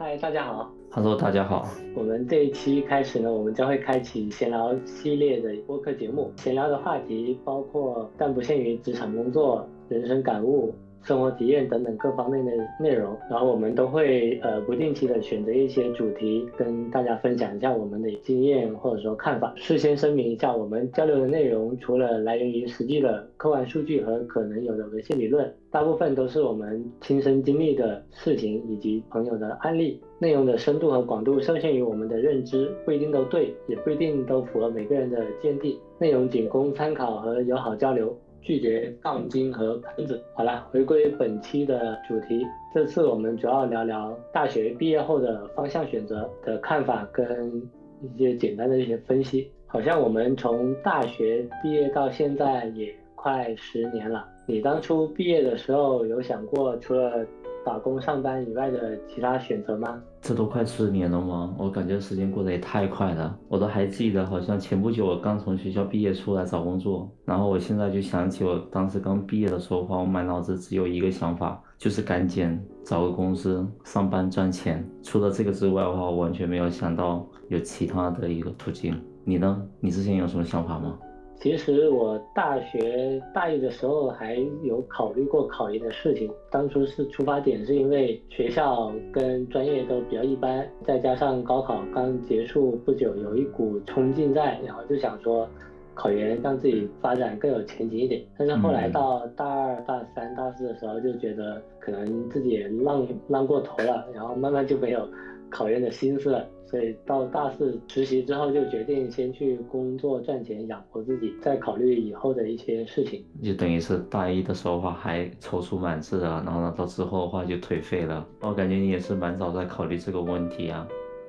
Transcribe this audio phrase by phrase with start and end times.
[0.00, 0.72] 嗨，大家好。
[0.92, 1.66] Hello，大家好。
[1.96, 6.32] 我们这一期开始呢，我们将会开启闲聊系列的播客节目。
[6.36, 10.72] 闲聊的话题包括，但不限于职场工作、人生感悟。
[11.04, 19.52] 生活体验等等各方面的内容，然后我们都会呃不定期的选择一些主题跟大家分享一下我们的经验或者说看法。
[19.56, 30.00] 事先声明一下，我们交流的内容除了来源于实际的客观数据和可能有的文献理论，大部分都是我们亲身经历的事情以及朋友的案例。
[30.20, 35.78] 内容的深度和广度受限于我们的认知，不一定都对，也不一定都符合每个人的见地。
[35.98, 38.16] 内容仅供参考和友好交流。
[38.48, 40.18] 拒绝杠精和喷子。
[40.32, 47.62] 好了，回归本期的主题，这次我们主要聊聊大学毕业后的方向选择的看法跟
[48.00, 49.52] 一些简单的一些分析。
[49.66, 54.26] 好像我们从大学毕业到现在也快十年了。
[54.46, 57.26] 你当初毕业的时候有想过除了？
[57.64, 60.00] 打工上班以外的其他选择吗？
[60.20, 61.54] 这都快四年了吗？
[61.58, 63.38] 我感觉时间过得也太快了。
[63.48, 74.84] 我都还记得，好像前不久我刚从学校毕业出来找工作，然后我现在就想起我当时刚毕业的时候话，我满脑子只有一个想法，就是赶紧找个公司上班赚钱。
[75.02, 78.98] 除了这个之外的话，我完全没有想到有其他的一个途径。
[79.24, 79.62] 你呢？
[79.78, 80.98] 你之前有什么想法吗？
[81.40, 95.48] 其实我大学大一的时候还有考虑过考研的事情，当初是出发点是因为学校跟专业都比较一般，再加上高考刚结束不久，有一股冲劲在，然后就想说
[95.94, 98.20] 考研让自己发展更有前景一点。
[98.36, 105.08] 但是后来到大二、大三、大四的时候，就觉得可能自己也浪浪过头了，然后慢慢就没有
[105.50, 106.40] 考研的心思。
[106.70, 113.24] 所以到大四实习之后，就决定先去工作赚钱养活自己，再考虑以后的一些事情。
[113.42, 118.26] 就等于是大一的时候话还踌躇满志啊，然后呢到之后的话就颓废了。
[118.42, 120.86] 我感觉你也是蛮早在考虑这个问题啊。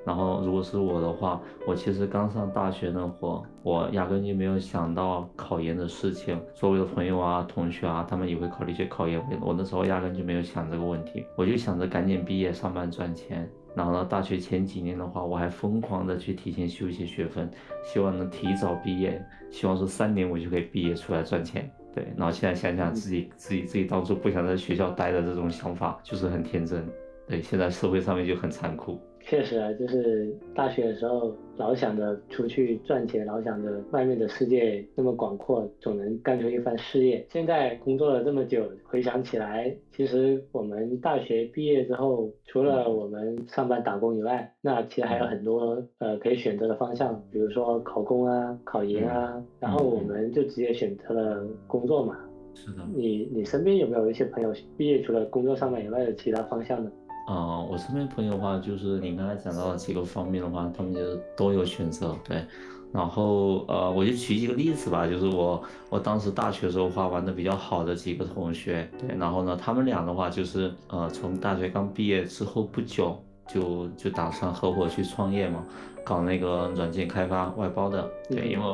[0.10, 6.42] 然后如果是我的话，我其实刚上大学那会儿，我压根就没有想到考研的事情。
[6.56, 13.48] 周围的朋友啊、同学啊，他们也会考虑去考研，我那时候压根就没有想这个问题，我就想着赶紧毕业上班赚钱。
[13.76, 17.48] 然后呢，大学前几年的话，我还疯狂的去提前修一些学分，
[17.84, 21.70] 希望能提早毕业，希望说三年我就可以毕业出来赚钱。
[21.94, 26.84] 对，然后现在想想自己自己自己当初不想在学校待的这种想法，就是很天真。
[27.28, 29.00] 对，现在社会上面就很残酷。
[29.22, 37.24] 确实啊，就是大学的时候老想着出去赚钱，老想着外面的世界那么广阔，总能干出一番事业。
[37.30, 52.18] 现在工作了这么久，回想起来，其实我们大学毕业之后，除了我们上班打工以外，那其实还有很多呃可以选择的方向，比如说考公啊、考研啊，然后我们就直接选择了工作嘛。
[52.56, 52.82] 是的。
[52.96, 56.92] 你你身边有没有一些朋友毕业除了工作上班以外的其他方向呢？
[57.30, 62.44] 啊，我身边朋友的话，就是你刚才讲到的几个方面的话，他们就都有选择，对。
[62.92, 69.16] 然后呃，我就举几个例子吧，就是我我当时大学时候话玩的比较好的几个同学，对。
[69.16, 75.66] 然后呢，他们俩的话就是呃，从大学刚毕业之后不久，就就打算合伙去创业嘛。
[76.02, 78.66] 搞那个软件开发外包的，对，因为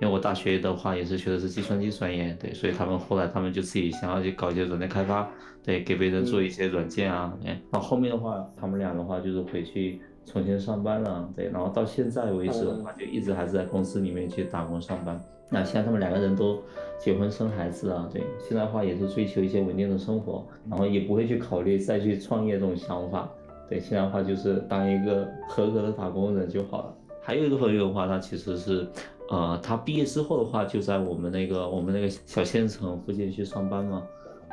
[0.00, 5.28] 因为我大学的话也是学的是计算机专业，对，所以他们后来他们就自己想要去搞一些软件开发，
[5.64, 15.20] 对，给别人做一些软件啊，哎，然后后面的话，他们俩的话就是回去重新上班了，对，然后到现在为止的话，就一直还是在公司里面去打工上班。
[15.50, 16.62] 那现在他们两个人都
[16.98, 23.28] 结婚生孩子了，对，现在的话也是追求一些稳定的生活，然后也不会去考虑再去创业这种想法。
[23.68, 26.94] 对，现在的话就是当一个合格的打工人就好了。
[27.22, 28.86] 还有一个朋友的话，他其实是，
[29.30, 34.02] 呃，他毕业之后的话，就在我们那个我们那个小县城附近去上班嘛。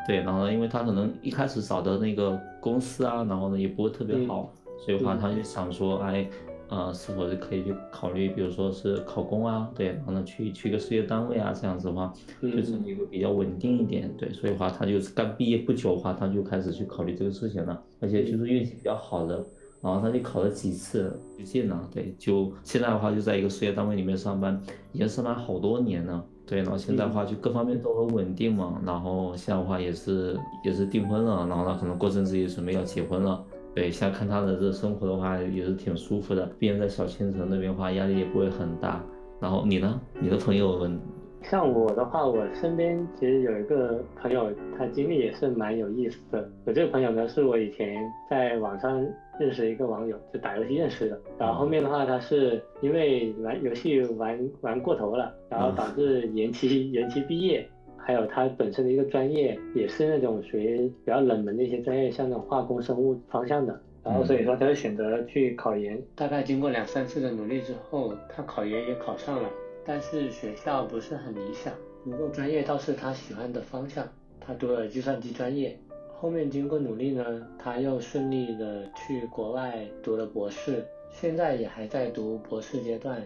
[0.08, 4.52] 对，然后呢，因为他可能一开始找的那个公司啊，然后呢也不会特别好，
[4.86, 6.30] 所以话他就想说，哎。
[6.72, 19.46] 呃，是否是可以去考虑，比如说是考公啊，对，然后呢去去一个事业单位啊，这样子的话，就是你会比较稳定一点，对，所以话他就是刚毕业不久的话，他就开始去考虑这个事情了，而且就是运气比较好的，
[19.82, 24.58] 然后他就考了几次就进了，对，就现在的话就在一个事业单位里面上班，
[24.94, 33.44] 已经上班好多年了，对，然后现在的话就各方面都很稳定嘛，然后现在的话也是也是订婚了，然后呢可能过阵子也准备要结婚了。
[33.74, 36.46] 对，现在看他的这生活的话，也是挺舒服的。
[36.60, 39.02] 毕竟在小县城那边的话，压力也不会很大。
[39.40, 40.00] 然后你呢？
[40.20, 41.00] 你的朋友们
[41.44, 46.48] 像我的话，我身边其实有一个朋友，他经历也是蛮有意思的。
[46.66, 47.98] 我这个朋友呢，是我以前
[48.30, 49.04] 在网上
[49.40, 51.20] 认识一个网友，就打游戏认识的。
[51.40, 57.68] 然后后面的话，他是因为玩游戏玩玩过头了，然后导致延期延期毕业。
[58.04, 63.80] 还有他本身的一个专业也是那种属于比较冷门的一些专业，像那种化工、生物方向的。
[64.04, 66.02] 然后所以说他就选择去考研。
[66.16, 69.50] 大概经过两三次的努力之后，他考研也考上了。
[69.86, 74.08] 但是学校不是很理想，不过专业倒是他喜欢的方向，
[74.40, 75.78] 他读了计算机专业。
[76.14, 83.22] 后面经过努力呢，他又顺利的去国外读了博士，现在也还在读博士阶段。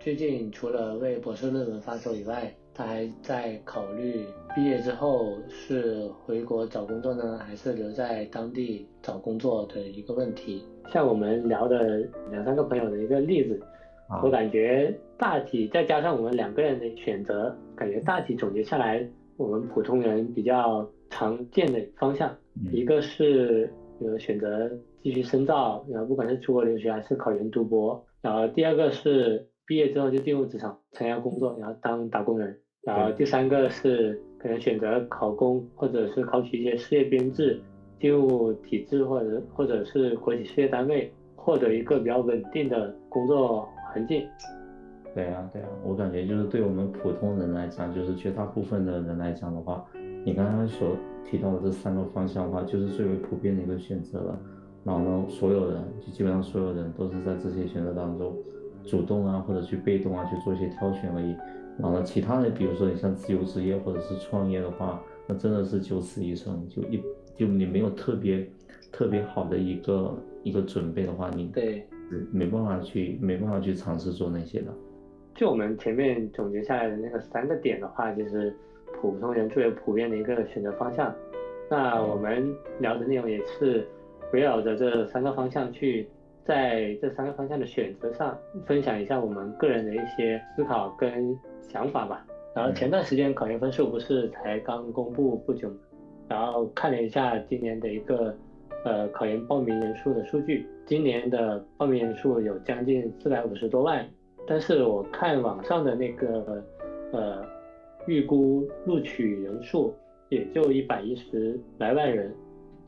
[0.00, 4.24] 最近除了为博士论文发愁以外，他还在考虑
[4.56, 10.64] 毕业之后是回国找工作呢，还是留在当地找工作的一个问题。
[10.90, 11.98] 像我们聊的
[12.30, 13.60] 两三个朋友的一个例子。
[14.24, 19.06] 我感觉大体再加上我们两个人的选择，感觉大体总结下来，
[19.36, 22.34] 我们普通人比较常见的方向，
[22.72, 24.70] 一个是呃选择
[25.02, 37.60] 继续深造，然后不管是出国留学还是考研读博，然后第二个是毕业之后就进入职场参加工作，然后当打工人，然后第三个是可能选择考公或者是考取一些事业编制，
[38.00, 43.68] 进入体制或者或者是国企事业单位，获得一个比较稳定的工作。
[43.92, 44.24] 环境，
[45.16, 49.84] 对啊，对啊，我感觉就是对我们普通人来讲，就是绝大部分的人来讲的话，
[50.24, 54.38] 你刚刚所提到的这三个方向的话，就是最为普遍的一个选择了。
[54.84, 58.32] 然后呢，所有人就基本上所有人都是在这些选择当中，
[58.84, 61.34] 主动啊或者去被动啊去做一些挑选而已。
[61.80, 67.02] 然后呢，其他的比如说你像自由职业或者是创业的话，那真的是九死一生，就一
[67.36, 68.48] 就你没有特别
[68.92, 71.86] 特别好的一个一个准备的话，你对。
[72.32, 74.74] 没办法去，没办法去尝试做那些的。
[75.32, 78.52] 就我们前面总结下来的那个三个点的话，就是
[79.00, 81.14] 普通人最为普遍的一个选择方向。
[81.70, 83.86] 那我们聊的内容也是
[84.32, 86.08] 围绕着这三个方向去，
[86.44, 88.36] 在这三个方向的选择上
[88.66, 91.38] 分享一下我们个人的一些思考跟
[91.68, 92.26] 想法吧。
[92.54, 95.70] 然后前段时间考研分数不是才刚公布不久，
[96.28, 98.34] 然后看了一下今年的一个。
[98.82, 104.08] 呃，考研报名人数的数据，今年的报名人数有将近四百五十多万，
[104.46, 106.64] 但是我看网上的那个
[107.12, 107.44] 呃
[108.06, 109.92] 预估录取人数
[110.30, 112.34] 也就一百一十来万人，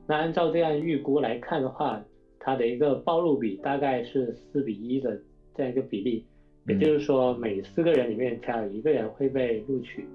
[0.07, 2.03] 那按照这样预估来看的话，
[2.41, 5.21] 它的一个报录比大概是四比一的
[5.55, 6.25] 这样一个比例，
[6.67, 10.07] 也就是说每四个人里面才有一个人会被录取。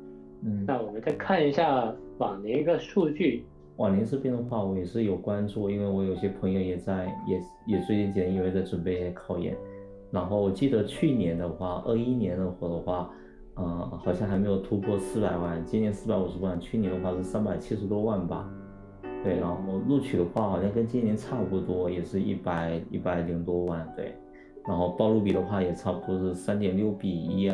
[0.44, 3.44] 嗯，那我们再看一下往年一个数据。
[3.78, 9.56] 往年这边的话，我也是有关注，因为我有些朋友也在，也也最近几年因为在准备考研。
[10.12, 13.12] 然后我记得去年的话，二一年的话的话，
[13.56, 18.50] 呃，好像还没有突破四百万，今年四百五十万，去年的话是三百七十多万吧。
[19.24, 23.88] 对，然后录取的话好像跟今年差不多，也是一百一百零多万。
[23.96, 24.16] 对，
[24.68, 27.46] 然后报录比的话也差不多是三点六比一。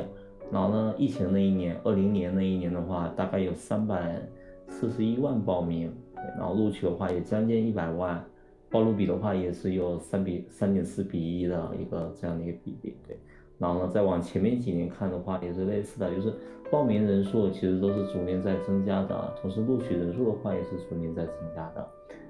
[0.52, 4.22] 然后呢，疫情那一年，二零年那一年的话，大概有三百
[4.68, 5.92] 四十一万报名。
[6.38, 8.24] 然后录取的话也将近一百万，
[8.70, 13.18] 报录比的话也是有三比三点四比一的一个这样的一个比例，对。
[13.60, 16.34] 然后呢，再往前面几年看的话也是类似的，就是
[16.72, 21.86] 报名人数其实都是逐年在增加的，同时录取人数的话也是逐年在增加的。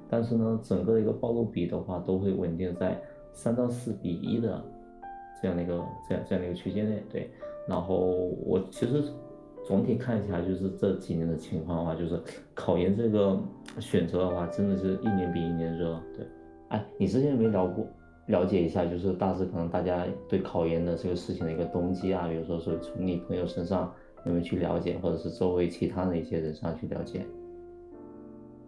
[0.09, 2.99] 但是呢，整个的一个报录比的话都会稳定在
[3.31, 4.59] 三到四比一的
[5.43, 7.29] 这样的一个这样这样的一个区间内，对。
[7.67, 7.95] 然后
[8.43, 9.03] 我其实。
[9.65, 12.21] 总体看一下就是这几年的情况的话，就是
[12.53, 13.41] 考研这个
[13.79, 15.97] 选择的话，真的是一年比一年热。
[16.13, 16.27] 对，
[16.67, 17.87] 哎，你之前有没有聊过，
[18.25, 23.89] 了解一下，就是大致可能大家对考研的这个事情的一个动机啊，比如说是从你朋友身上
[24.25, 27.25] 有没有去了解，或者是周围其他的一些人上去了解？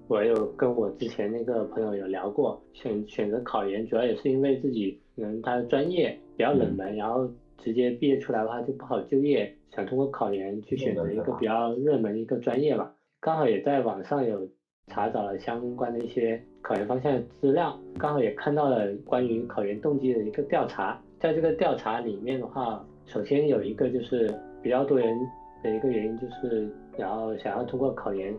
[0.07, 7.29] 我有跟我之前那个朋友有聊过，选选择考研主要也是因为自己可能他的专业比较冷门，然后。
[7.57, 12.93] 直接毕业出来的话就不好就业，想通过考研去选择一个比较热门一个专业吧。
[13.19, 14.47] 刚好也在网上有
[14.85, 21.01] 查找了相关的一些考研方向的资料，刚好也看到了关于考研动机的一个调查。
[21.19, 24.31] 在这个调查里面的话，首先有一个就是
[24.61, 25.17] 比较多人
[25.63, 28.31] 的一个原因就是，然后想要通过考研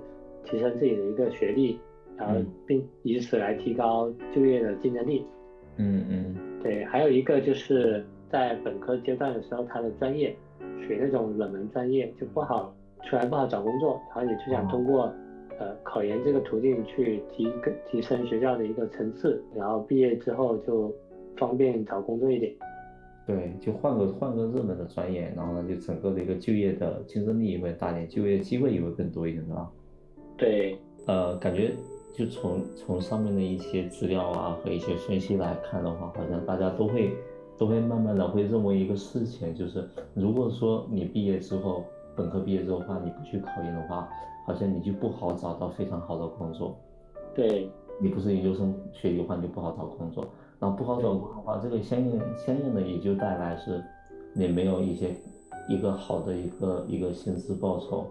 [0.46, 1.78] 提升自己的一个学历，
[2.16, 5.26] 然后并以此来提高就业的竞争力。
[5.76, 8.04] 嗯嗯，对，还有一个就是。
[8.28, 10.36] 在本科阶段的时候，他的专业
[10.84, 12.74] 属于那种冷门专业，就不好
[13.04, 15.04] 出来不好找工作，然后你就想通过
[15.60, 17.48] 呃考研这个途径去提
[17.88, 20.92] 提升学校的一个层次，然后毕业之后就
[21.36, 22.52] 方便找工作一点。
[23.28, 29.70] 对，就换个换个热门的专业，然后呢，就整个的一个就业的竞争力也会大点，就业机会也会更多一点，是吧？
[30.36, 31.74] 对，呃，感觉
[32.14, 37.16] 就从从上面的一些资料啊和一些分析来看的话，好像大家都会
[37.56, 44.08] 都会慢慢的会认为一个事情，就是如果说你毕业之后，本科毕业之后的话，你不去考研的话，
[44.46, 46.76] 好像你就不好找到非常好的工作。
[47.34, 50.26] 对，你不是研究生学历的话，你就不好找工作。
[50.58, 53.82] 然后不好找工作的话，这个相应相应的也就带来是，
[54.34, 55.14] 你没有一些
[55.68, 58.06] 一个好的一个一个薪资报酬。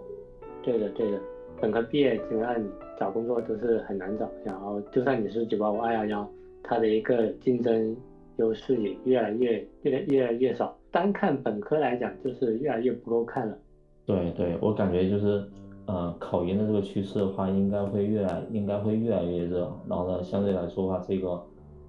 [0.64, 1.20] 对的对的，
[1.62, 2.68] 本科毕业基本上你
[3.00, 6.30] 找工作都是很难找，然后就算你是九八五二幺幺，
[6.64, 7.96] 它的一个竞争
[8.38, 10.76] 优势也越来越越来越来越少。
[10.92, 13.58] 单看本科来讲，就是越来越不够看了。
[14.06, 15.44] 对对，我感觉就是，
[15.88, 19.72] 呃，考研的这个趋势的话，应该会越来应该会越来越热。
[19.88, 21.42] 然后呢，相对来说的话，这个。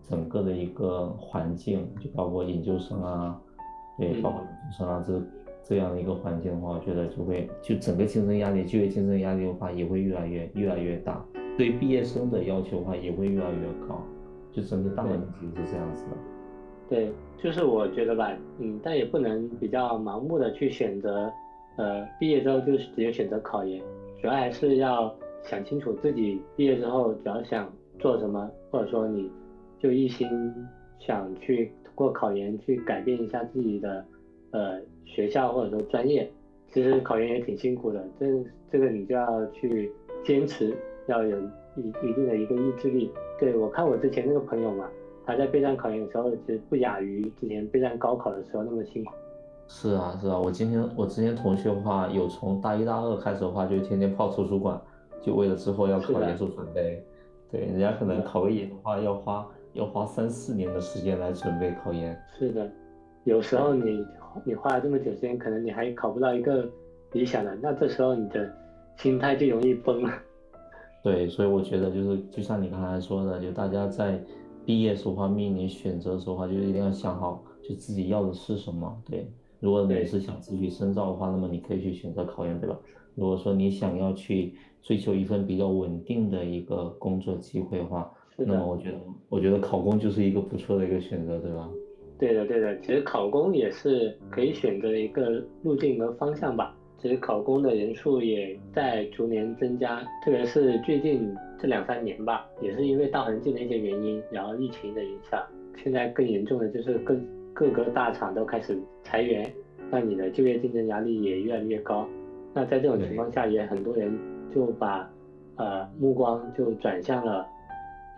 [0.08, 3.36] 整个的一个环境，就包括研究生啊，
[3.98, 5.20] 对，包括研究生啊，这
[5.68, 11.24] 这样的一个环境的话，我觉得就会就整个竞争压力，就业竞争压力的话，也会越来越越来越大，
[11.58, 14.00] 对毕业生的要求的话，也会越来越高，
[14.52, 16.10] 就整个大环境是这样子的。
[16.88, 21.32] 对，就是我觉得吧，嗯，但也不能比较盲目的去选择，
[21.76, 23.82] 呃，毕业之后就直接选择考研，
[24.20, 29.30] 主要还是要想清楚自己毕业之后主要想做什么，或者说你。
[29.78, 30.26] 就一心
[30.98, 34.04] 想去通过考研去改变一下自己的
[34.52, 36.30] 呃学校或者说专业，
[36.70, 38.26] 其实考研也挺辛苦的，这
[38.70, 39.90] 这个你就要去
[40.22, 41.40] 坚持，要有
[41.76, 43.10] 一一定的一个意志力。
[43.40, 44.88] 对我看我之前那个朋友嘛，
[45.24, 49.12] 他在备战考研的时候，其实不亚于之前备战高考的时候那么辛苦。
[49.68, 54.78] 是啊是啊，我今天我之前同学的话，有从大一大二开始的话，就天天泡图书馆，
[55.22, 57.02] 就为了之后要考研做准备。
[57.50, 59.46] 对，人家可能考个研的话要花。
[59.72, 62.18] 要花三四年的时间来准备考研。
[62.38, 62.66] 是的，
[63.24, 64.02] 有时候你
[64.44, 66.68] 你花了这么久时间，可能你还考不到一个
[67.12, 68.52] 理想的，那这时候你的
[68.96, 70.10] 心态就容易崩了。
[71.02, 74.20] 对，所以我觉得就是就像你刚才说的，就大家在
[74.64, 79.00] 毕业时候面临选择的时候，就一定要想好，就自己要的是什么。
[79.08, 82.76] 对，如果你是想继续深造的话，那么你可以去选择考研，对吧？
[83.14, 91.70] 如果说你想要去追求一份比较稳定的一个工作机会的话，那么我觉得，我觉得考公就是一个不错的一个选择，对吧？
[92.18, 92.78] 对的，对的。
[92.80, 96.74] 其实考公也是可以选择一个路径和方向吧。
[96.98, 105.40] 其实考公的人数也在逐年增加，特别是最近这两三年吧，也是因为大环境的一些原因，然后疫情的影响，
[105.76, 107.14] 现在更严重的就是各
[107.52, 109.52] 各个大厂都开始裁员，
[109.90, 112.08] 那你的就业竞争压力也越来越高。
[112.54, 114.10] 那在这种情况下，也很多人
[114.54, 115.08] 就把
[115.56, 117.46] 呃目光就转向了。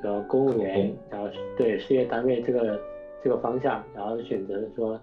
[0.00, 2.81] 然后公务员，然后对事业单位这个
[3.22, 5.00] 这个方向，然后选择说，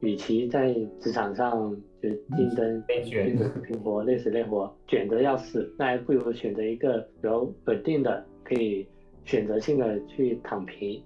[0.00, 8.86] 与其在职场上就竞争、拼活、累死累活、卷得要死，那还不如选择一个比较稳定的，可以
[9.24, 11.02] 选择性的去躺平。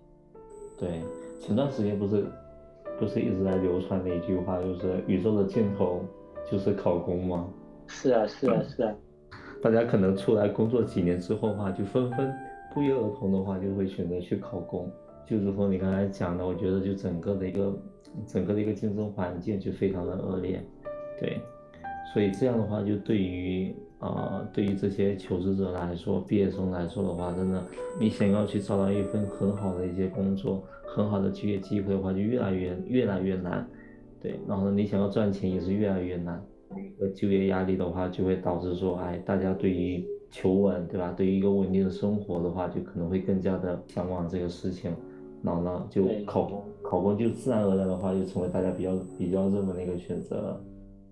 [0.78, 1.00] 对，
[1.40, 2.24] 前段时间不是
[2.98, 6.04] 不是一直在流传的一句话，就是宇宙的尽头
[6.50, 7.48] 就是考公吗？
[7.86, 8.94] 是啊，是啊，是啊。
[9.62, 12.32] 大家可能出来工作几年之后的话，就纷纷。
[12.74, 14.88] 不约而同的话，就会选择去考公。
[15.28, 17.78] 就如同你刚才讲的，我觉得就整个的一个
[18.26, 20.64] 整个的一个竞争环境就非常的恶劣，
[21.20, 21.38] 对。
[22.14, 27.62] 所以这样的话，就对于啊，对于这些求职者来说，毕业生来说的话，真的，
[28.00, 33.68] 你想要去找到一份很好的一些工作，很好的就业机会的话，就越来越越来越难，
[34.22, 34.40] 对。
[34.48, 36.42] 然后你想要赚钱也是越来越难，
[36.74, 41.12] 一个就业压力的话，就会导致说，哎，大家对于求稳，对吧？
[41.14, 44.90] 对于一个稳定的生活的话，就可能会更加的向往这个事情，
[45.42, 50.60] 然后呢，就考公，考公就自然而然的话，就成为大家比较比较热门的一个选择了。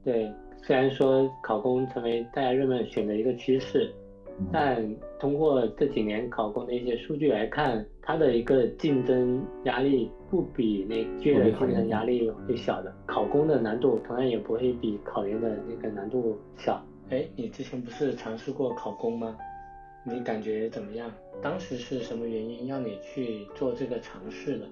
[0.04, 0.30] 对，
[0.62, 3.90] 虽然说考公成为大家热门选择一个趋势，
[4.52, 4.84] 但
[5.18, 16.82] 通过这几年考公的一些数据来看，它的一个竞争压力不比那就业竞争压力会小的，考公的难度同样也不会比考研的那个难度小。
[17.10, 19.36] 哎，你之前不是尝试过考公吗？
[20.08, 21.10] 你感觉怎么样？
[21.42, 24.66] 当时是什么原因让你去做这个尝试的？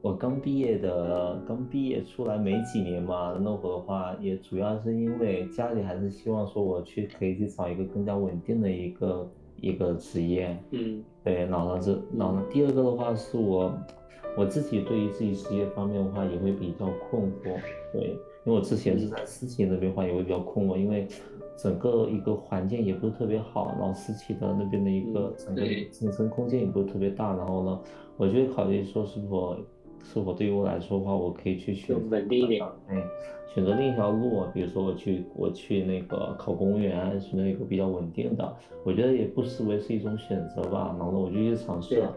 [0.00, 10.58] 我刚毕业的，刚毕业出来没几年嘛，那会儿的话，也主要是因为家里还是希望说我去可以去找一个更加稳定的一个一个职业。
[10.72, 13.72] 嗯，对，然后这，然后第二个的话是我
[14.36, 17.56] 我自己对于自己职业方面的话也会比较困惑。
[17.92, 18.08] 对，
[18.44, 21.06] 因为我之前是在私企那边话也会比较困惑，因为。
[21.56, 27.80] 整个一个环境也不是特别好，然后私企的那边的一个整个晋升空间也不是特别大，然后呢，
[28.16, 29.56] 我就会考虑说是否
[30.02, 33.00] 是否对于我来说的话，我可以去选稳定一点，嗯，
[33.54, 40.96] 选择另一条路，比如说我去我去那个考公务员，选择一个比较稳定的，我觉得也不失为是一种选择吧。
[40.98, 42.12] 然后我就去尝试了，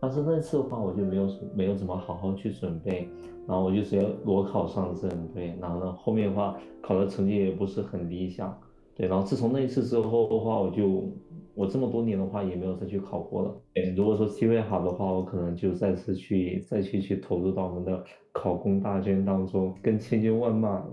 [0.00, 3.06] 但是那次的话，我就没有没有怎么好好去准备，
[3.46, 8.58] 然后我就直接裸考上阵，对，然后呢，后面的话考的成绩也不是很理想，
[8.96, 11.12] 对，然后自从那一次之后的话，我就。
[11.56, 13.56] 我这么多年的话也没有再去考过了。
[13.72, 20.86] 对，如果说机会好的话，我可能就再次去再去去投入到我们的考公大军当中，跟千军万马、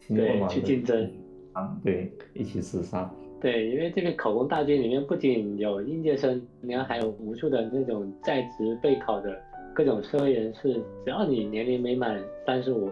[0.00, 1.08] 千军万马去竞争
[1.52, 3.08] 啊，对，一起厮杀。
[3.40, 9.40] 对，因为这个考公大军里面不仅有应届生，你看还有无数的那种在职备考的
[9.72, 12.90] 各种社会人士，只要你年龄没满三十五，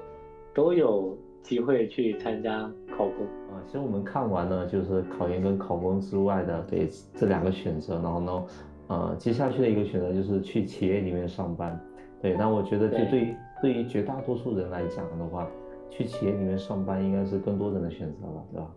[0.54, 1.18] 都有
[1.48, 3.56] 机会去参加考公啊。
[3.66, 8.44] 其实我们看完了，就是考研跟考公之外的，对这两个选择，然后呢，
[8.88, 11.80] 呃，接下去的一个选择就是去企业里面上班，
[12.20, 12.34] 对。
[12.34, 15.48] 那我觉得，就对于对于绝大多数人来讲的话，
[15.88, 18.74] 去企业里面上班应该是更多人的选择了，对吧？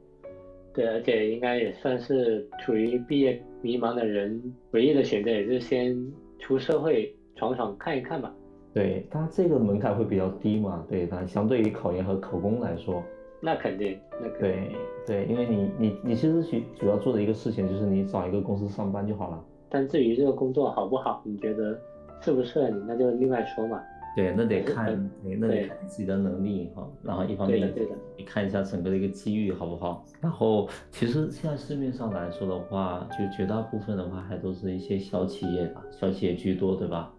[0.74, 5.94] 对，而且应该也算是处于毕业迷茫的人唯一的选择，也是先
[6.40, 8.34] 出社会闯闯看一看吧。
[8.74, 10.86] 对，它这个门槛会比较低嘛？
[10.88, 13.04] 对，它相对于考研和考公来说。
[13.42, 14.40] 那肯定，那肯定。
[14.40, 14.75] 对
[15.06, 19.44] 对，因为你你你其实主主要做的一个事情就是你找一个公司上班就好了。
[19.68, 21.78] 但至于这个工作好不好，你觉得
[22.22, 23.82] 适不适合你，那就另外说嘛。
[24.13, 24.86] 对，那得看，
[25.24, 26.86] 对，那得看自己的能力哈。
[27.01, 27.74] 然后一方面，
[28.18, 30.06] 你看一下整个的一个机遇好不好。
[30.20, 37.12] 然后其实现在市面上来说的话，就绝大部分的话还都是一些小企业吧，小企业居多，对吧？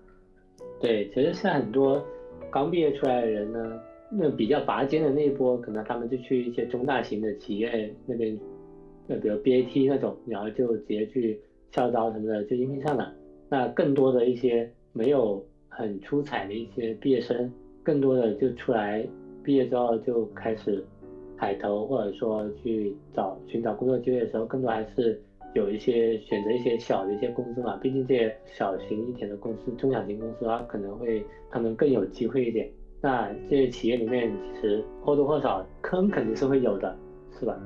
[0.82, 2.04] 对，其实现在很多
[2.50, 3.80] 刚毕业出来的人呢。
[4.14, 8.38] 那比较拔尖的那一波，可能他们就去一些中大型的企业那边，
[9.06, 13.10] 那比如 BAT 那种，然后就直接去校招什么的就应聘上了。
[13.48, 17.50] 那更多的一些没有很出彩的一些毕业生，
[17.82, 19.02] 更多的就出来
[19.42, 20.84] 毕业之后就开始
[21.34, 25.18] 海投，或者说去找寻找工作机会的时候，更多还是
[25.54, 27.76] 有一些选择一些小的一些公司嘛。
[27.76, 32.70] 毕竟这些小型一点的公司、中小型公司啊，可能会他们更有机会一点。
[33.00, 36.96] 那这些企业里面，其实或多或少坑肯定是会有的，
[37.38, 37.58] 是吧？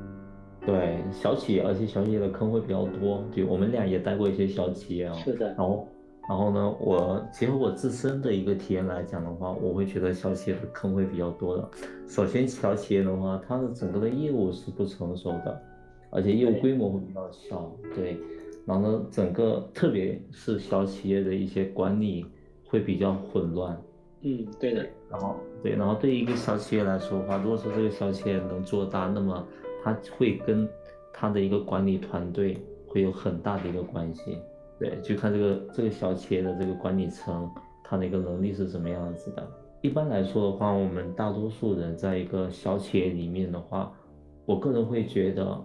[0.64, 3.22] 对，小企业，而且小企业的坑会比较多。
[3.32, 5.12] 对，我们俩也带过一些小企业啊。
[5.14, 5.48] 是的。
[5.48, 5.86] 然后，
[6.28, 11.68] 然后呢，我结合我自身的一个体验来讲的话，我会觉得小企业的坑会比较多的。
[12.08, 15.62] 首先，小企业的话，它的整个的业务是不成熟的，
[16.10, 17.70] 而且业务规模会比较小。
[17.94, 18.16] 对。
[18.66, 22.26] 然后呢，整个特别是小企业的一些管理
[22.66, 23.80] 会比较混乱。
[24.22, 24.84] 嗯，对的。
[25.08, 29.46] 然后，对，然后对于一个小企业来说的话，如果说这个小企业能做大，那么
[29.84, 30.68] 它会跟
[31.12, 34.38] 它的一个管理团队会有很大的一个关系。
[34.80, 37.48] 对，就看这个这个小企业的这个管理层，
[37.84, 39.48] 他的一个能力是什么样子的。
[39.80, 43.92] 一般来说的话，我们大多数人在一个小企业里面的话，
[44.44, 45.56] 我个人会觉得，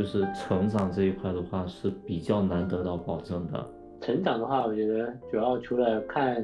[0.00, 3.68] 就是成长这一块的话是比较难得到保证的。
[4.00, 6.42] 成长的话，我觉得主要除了看。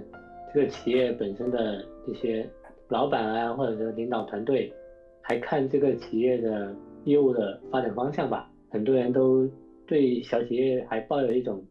[0.55, 2.49] 这个企业本身的一些
[2.89, 4.73] 老板啊，或者说领导团队，
[5.21, 8.51] 还看这个企业的业务的发展方向吧。
[8.71, 9.47] 很多人都
[9.87, 11.63] 对小企业还抱有一种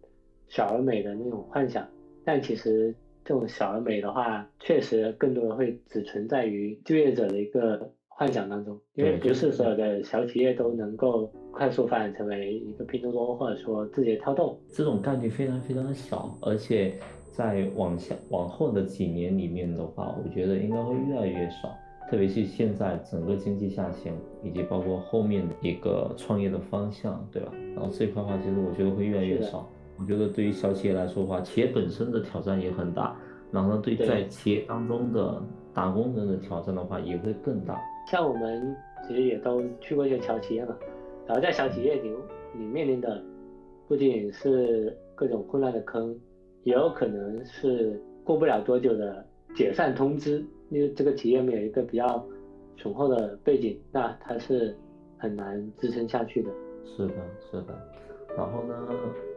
[0.49, 1.87] 小而美的那种幻想，
[2.23, 2.93] 但其实
[3.23, 16.95] 这种小而美的话，确实更多的会只存在于就业者的一个幻想当中，因为不是所有的小企业都能够快速发展成为一个拼多多，或者说字节跳动，这种概率非常非常的小，而且。
[17.35, 21.69] 在往下往后的几年里面的话，我觉得应该会越来越少，
[22.09, 27.51] 特别是现在整个经济下行，以及包括后面一个创业的方向，对吧？
[27.75, 29.69] 然后这块的话，其实我觉得会越来越少。
[29.99, 33.13] 我觉得对于小企业来说的话，企业本身的挑战也很大，
[33.51, 37.77] 然后呢，对在企业当中的打工人的挑战的话也会更大。
[38.05, 38.75] 像我们
[39.07, 40.75] 其实也都去过一些小企业嘛，
[41.25, 42.11] 然后在小企业里，
[42.53, 43.23] 你面临的
[43.87, 46.17] 不仅是各种混乱的坑。
[46.63, 49.23] 也有可能是过不了多久的
[49.55, 52.25] 解散通知，因为这个企业没有一个比较
[52.75, 54.75] 雄厚的背景，那它是
[55.15, 56.49] 很难支撑下去的。
[56.83, 57.13] 是的，
[57.51, 57.79] 是的。
[58.35, 58.75] 然后呢，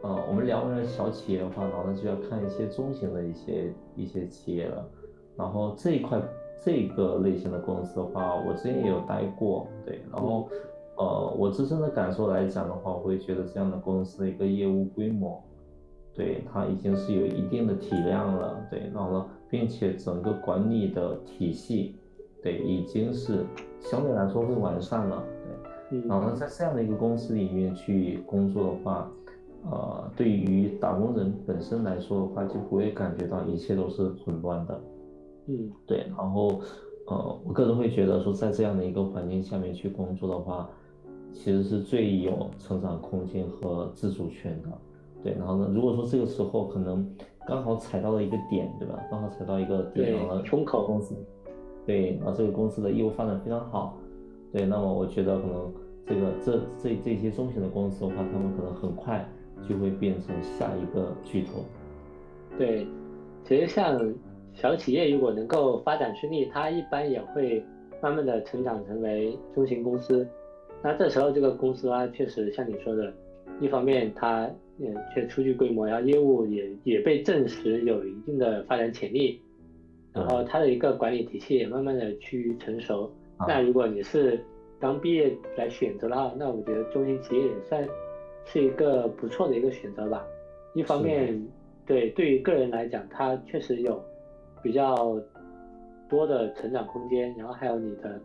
[0.01, 4.89] 呃，我们聊完了小企业的话，然后就要看一些中型的一些一些企业了。
[5.37, 6.19] 然后这一块
[6.61, 10.01] 这个类型的公司的话，我之前也有待过，对。
[10.11, 10.49] 然后，
[10.97, 15.41] 呃，我自身的感受来讲的话，我会觉得这样的公司的一个业务规模。
[16.13, 21.95] 对，它已经是有一定的体量了，对，然后呢，并且整个管理的体系，
[22.43, 23.45] 对，已经是
[23.79, 25.23] 相对来说会完善了，
[25.89, 29.09] 对，然后呢，在这样的一个公司里面去工作的话，
[29.71, 34.77] 呃，对于打工人本身来说的话，就不会感觉到一切都是混乱的，
[35.49, 36.61] 嗯，对，然后
[37.07, 40.69] 呃，我个人会觉得说，在这样的一个环境下面去工作的话，
[41.33, 44.69] 其实是最有成长空间和自主权的。
[45.23, 47.05] 对，然后呢，如果说这个时候可能
[47.47, 49.03] 刚好踩到了一个点，对吧？
[49.09, 51.15] 刚好踩到一个点，然后风口公司，
[51.83, 53.97] 对，然后这个公司的业务发展非常好，
[54.51, 55.73] 对，那么我觉得可能
[56.05, 59.27] 这个这这这些中型的公司的话，他们可能很快
[59.67, 61.65] 就会变成下一个巨头。
[62.57, 62.87] 对，
[63.43, 63.99] 其实像
[64.61, 67.63] 小企业如果能够发展顺利，它一般也会
[68.01, 70.27] 慢慢的成长成为中型公司。
[70.83, 73.13] 那这时候这个公司啊，确实像你说的，
[73.61, 79.41] 一方面它嗯，却初具规模，然后业务也也被证实有一定的发展潜力，
[80.13, 83.09] 然后它的一个管理体系也慢慢的趋于成熟。
[83.47, 84.37] 那如果你是
[84.77, 87.87] 刚毕业来选择的话，那我觉得中型企业也算
[88.45, 90.25] 是一个不错的一个选择吧。
[90.75, 91.41] 一方面，
[91.85, 94.01] 对对于个人来讲，它确实有
[94.61, 95.19] 比较
[96.07, 98.19] 多的成长空间，然后还有你的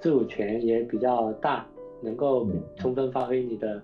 [0.00, 1.66] 自主权也比较大，
[2.02, 3.80] 能够充分发挥你的。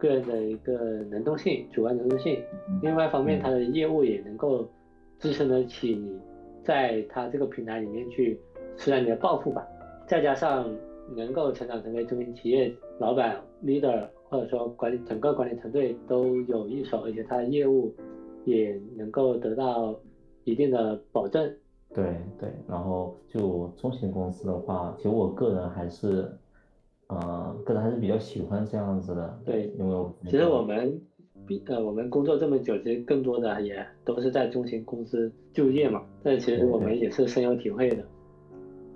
[0.00, 0.78] 个人的一个
[1.10, 2.42] 能动性、主观能动性，
[2.80, 4.66] 另外一方面，它的业务也能够
[5.18, 6.18] 支撑得起你
[6.64, 8.40] 在它这个平台里面去
[8.78, 9.62] 施展你的抱负吧。
[10.06, 10.74] 再加上
[11.14, 17.94] 能够成长成为中型企业老板、leader，或者说管理整个管理团队都有一手，而且它的业务
[18.46, 19.94] 也能够得到
[20.44, 21.54] 一定的保证。
[21.94, 26.30] 对对，然后就中型公司的话，其实我个人还是。
[27.12, 31.00] 呃，个人还是比较喜欢这样子的，对，因为其实我们，
[31.44, 38.04] 比呃，我们工作这么久，其实更多的也都是在中型公司就业嘛，但其实我们也是深有体会的。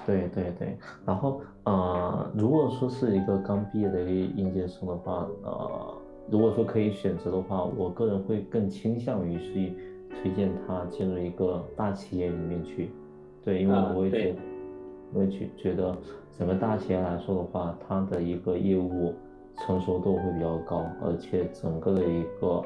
[0.06, 5.94] 对对对，然后呃，如果说是一个刚毕业的一个应届生的话，呃，
[6.30, 9.74] 如果说可以选择的话，我个人会更倾向于是
[10.22, 12.90] 推荐他进入一个大企业里面去，
[13.44, 14.36] 对，因为我会觉得。
[15.12, 15.96] 我会觉觉得
[16.36, 19.14] 整个大企业来说的话，它的一个业务
[19.58, 22.64] 成熟度会比较高，而且整个的一个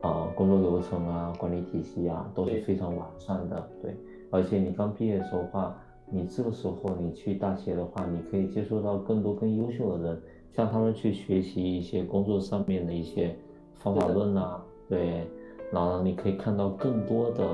[0.00, 3.68] 啊工作流程啊、管理体系啊都是非常完善的。
[3.82, 3.96] 对，
[4.30, 5.76] 而且你刚毕业的时候话，
[6.08, 13.34] 你这个时候你去大企业的话，你可以接触到更多更优秀的人，向他们去学习一些工作上面的一些
[13.74, 15.26] 方法论啊，对，
[15.72, 17.44] 然后你可以看到更多的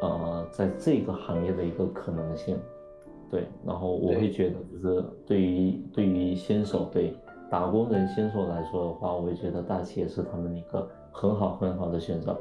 [0.00, 2.56] 呃在这个行业的一个可能性。
[3.30, 7.14] 对，然后我会觉得，就是对于对于新手，对
[7.48, 12.36] 打工人新手来说的话，我会觉得大企业是他们一个很好很好的选择。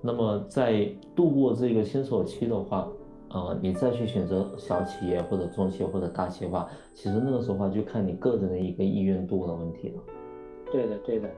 [0.00, 2.88] 那么在度过这个新手期的话，
[3.30, 10.02] 呃，你再去选择小企业或者中企业或者大企业的话，其实那个时候话就看你个人的一个意愿度的问题了。
[10.70, 11.28] 对的，对的，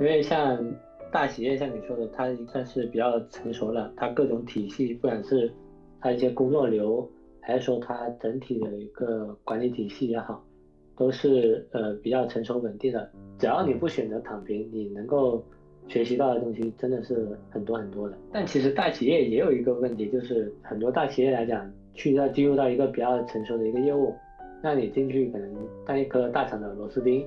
[0.00, 0.58] 因为像
[1.14, 5.48] 大企业，像你说的，它算是比较成熟了，它各种体系，不管是
[6.00, 7.08] 它一些工作流。
[7.46, 10.42] 还是说它整体的一个管理体系也好，
[10.96, 13.08] 都是呃比较成熟稳定的。
[13.38, 15.44] 只要你不选择躺平，你能够
[15.86, 18.16] 学习到的东西真的是很多很多的。
[18.32, 24.14] 但其实大企业也有一个问题，就是很多大企业来讲，去要进入到一个比较成熟的一个业务，
[24.62, 27.24] 那你进去可能当一颗大厂的螺丝钉，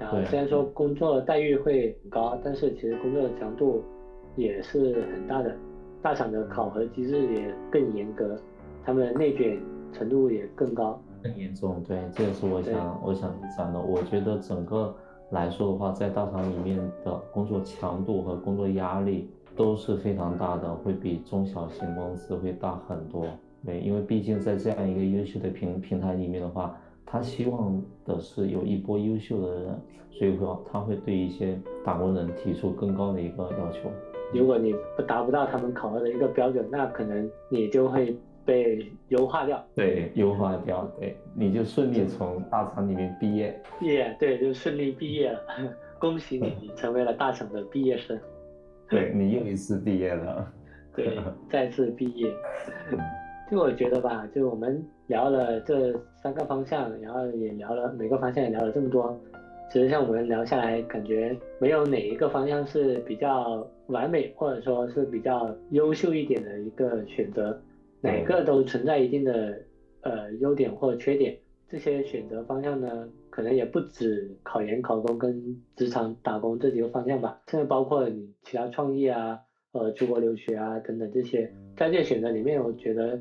[0.00, 3.84] 然后虽然说工作待遇会很高，但是其实工作的强度
[4.34, 5.54] 也是很大的，
[6.00, 8.36] 大厂的考核机制也更严格。
[8.82, 9.60] 他们的内卷
[9.92, 11.82] 程度也更高，更严重。
[11.86, 13.78] 对，这也是我想我想讲的。
[13.78, 14.94] 我觉得整个
[15.30, 23.26] 来说的话，在大厂里面的工作强度和工作压力都是非常大的，会比中小型公司会大很多。
[23.66, 26.79] 对，因为毕竟在这样一个优秀的平平台里面的话，
[27.10, 33.90] 他希望的是有一波优秀的人，所以说他会对一些打工人提出更高的一个要求。
[34.32, 38.16] 如果你不达不到他们考核的一个标准，那可能你就会。
[38.42, 45.40] 被优化掉，对，优化掉，对，你就顺利从大厂里面毕业，毕业，对，就顺利毕业了，
[46.00, 48.18] 恭喜你，你成为了大厂的毕业生，
[48.88, 50.52] 对你又一次毕业了，
[50.96, 51.18] 对，
[51.50, 52.32] 再次毕业，
[53.48, 55.92] 就我觉得吧，就我们聊了这
[56.22, 59.20] 三个方向，然后也聊了每个方向也聊了这么多，
[59.72, 67.60] 其实像我们聊下来，感觉没有哪一个方向是比较完美，或者说是比较优秀一点的一个选择。
[68.00, 69.58] 哪个都存在一定的
[70.02, 71.36] 呃优点或缺点，
[71.68, 79.40] 这些选择方向呢，可能也不止考研、考公跟职场打工这几个方向吧，甚至包括你其他创业啊、
[79.72, 83.20] 呃出国留学啊等等这些，在这些选择里面，我觉得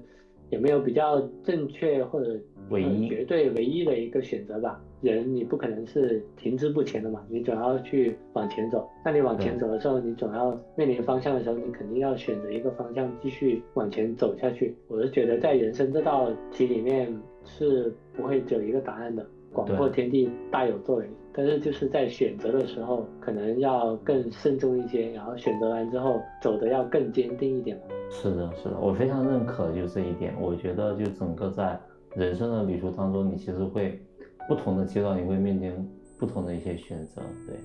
[0.49, 4.81] 也没有比较正确或者唯一绝对唯一的一个选择吧。
[5.01, 8.85] 人你不可能是停滞不前的嘛，你总要去往前走。
[9.05, 14.75] 那你往前走的时候，你总要面临方向的时候，你肯定要选择一个方向继续往前走下去。
[14.89, 21.09] 我是觉得在人生这道题里面是不会只有一个答案的，广阔天地大有作为。
[21.31, 27.79] 但是就是在选择的时候，可能要更慎重一些，然后选择完之后走的要更坚定一点。
[28.09, 30.35] 是的，是的，我非常认可就这一点。
[30.41, 31.79] 我觉得就整个在
[32.15, 34.01] 人生的旅途当中，你其实会
[34.49, 35.71] 不同的阶段，你会面临
[36.17, 37.55] 不同的一些选择，对。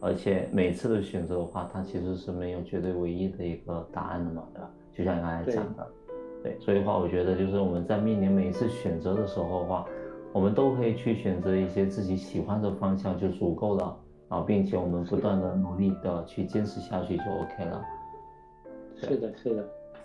[0.00, 4.70] 而且每次的选择的话，它其实是没有绝对唯一的一个答案的嘛，对吧？
[4.92, 5.86] 就像你刚才讲的，
[6.42, 6.56] 对。
[6.58, 9.86] 所以的话，我觉得就是我们在面临每一次选择的时候的话。
[10.32, 13.94] 我们都可以去选择一些自己喜欢的方向就足够了
[14.28, 17.84] 啊，并且我们不断的努力的去坚持下去就 OK 了。
[18.96, 19.62] 是的，是的，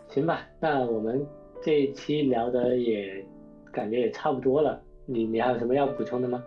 [0.10, 1.26] 行吧，那我们
[1.62, 3.24] 这一期聊的也
[3.72, 6.44] 感觉也差不多了，你你还有什么要补充的吗？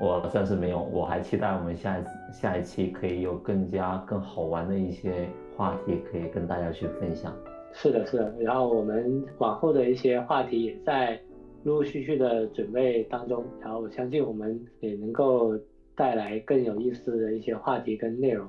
[0.00, 7.32] 我暂时没有，我还期待我们下一下一期可以有更加更好玩的一些话题可以跟大家去分享。
[7.72, 11.20] 是的，是的，然后我们往后的一些话题也在。
[11.64, 15.58] 陆陆续续的准备当中，然后我相信我们也能够
[15.96, 18.46] 带来更有意思的一些话题跟内容。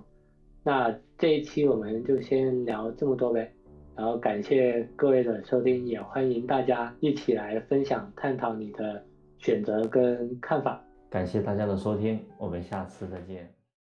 [0.63, 3.51] 那这一期我们就先聊这么多呗，
[3.95, 9.01] 然后感谢各位的收听，也欢迎大家一起来分享探讨你的
[9.38, 10.84] 选择跟看法。
[11.10, 13.55] 感谢大家的收听，我们下次再见。